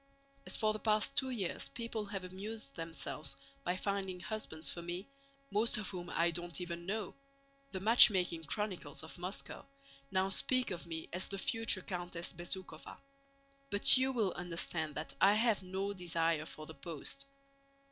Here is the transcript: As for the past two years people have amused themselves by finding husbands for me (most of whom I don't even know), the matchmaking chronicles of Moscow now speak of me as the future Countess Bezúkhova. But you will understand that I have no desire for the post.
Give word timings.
As 0.47 0.57
for 0.57 0.73
the 0.73 0.79
past 0.79 1.15
two 1.15 1.29
years 1.29 1.69
people 1.69 2.07
have 2.07 2.23
amused 2.23 2.73
themselves 2.73 3.35
by 3.63 3.75
finding 3.77 4.19
husbands 4.19 4.71
for 4.71 4.81
me 4.81 5.07
(most 5.51 5.77
of 5.77 5.89
whom 5.89 6.09
I 6.09 6.31
don't 6.31 6.59
even 6.59 6.87
know), 6.87 7.13
the 7.71 7.81
matchmaking 7.81 8.45
chronicles 8.45 9.03
of 9.03 9.19
Moscow 9.19 9.63
now 10.09 10.29
speak 10.29 10.71
of 10.71 10.87
me 10.87 11.07
as 11.13 11.27
the 11.27 11.37
future 11.37 11.81
Countess 11.83 12.33
Bezúkhova. 12.33 12.97
But 13.69 13.95
you 13.95 14.11
will 14.11 14.33
understand 14.33 14.95
that 14.95 15.13
I 15.21 15.35
have 15.35 15.61
no 15.61 15.93
desire 15.93 16.47
for 16.47 16.65
the 16.65 16.73
post. 16.73 17.27